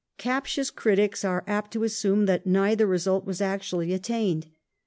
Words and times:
Captious 0.17 0.71
critics 0.71 1.23
are 1.23 1.43
apt 1.45 1.71
to 1.73 1.83
assume 1.83 2.25
that 2.25 2.47
neither 2.47 2.87
result 2.87 3.23
was 3.23 3.39
actually 3.39 3.93
attained. 3.93 4.47